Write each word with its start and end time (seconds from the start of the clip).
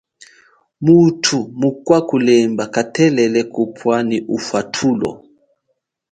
Muthu 0.85 1.39
mukwa 1.59 1.99
kulemba 2.09 2.63
katelele 2.73 3.41
kupwa 3.53 3.95
nyi 4.07 4.17
ufathulo. 4.37 5.11